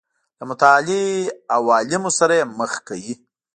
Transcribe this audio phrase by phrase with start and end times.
[0.37, 1.03] له متعالي
[1.55, 3.13] عوالمو سره یې مخ کوي.